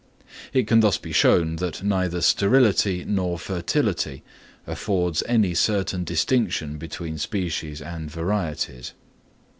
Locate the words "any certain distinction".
5.27-6.79